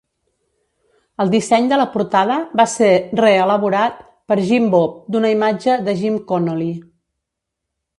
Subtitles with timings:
[1.25, 2.89] El disseny de la portada va ser
[3.21, 6.77] reelaborat per Jim Bob d'una imatge de Jim Connolly.